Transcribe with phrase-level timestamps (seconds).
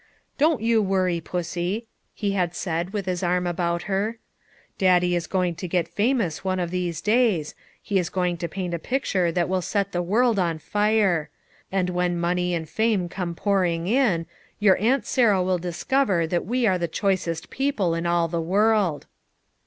[0.39, 4.17] "Don't you worry, Pussy," he had said with his arm about her."
[4.79, 8.73] Daddy is going to get famous one of these days; he is going to paint
[8.73, 11.29] a picture that will set the world on fire;
[11.71, 14.25] and when money and fame come pouring in,
[14.59, 19.05] your Aunt Sarah will discover that we are the choicest people in all the world."